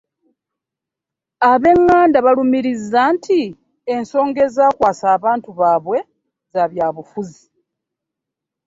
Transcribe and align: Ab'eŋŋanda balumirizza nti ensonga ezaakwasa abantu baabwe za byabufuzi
Ab'eŋŋanda 1.51 2.19
balumirizza 2.25 3.01
nti 3.15 3.41
ensonga 3.95 4.39
ezaakwasa 4.47 5.05
abantu 5.15 5.49
baabwe 5.59 5.97
za 6.53 6.63
byabufuzi 6.71 7.45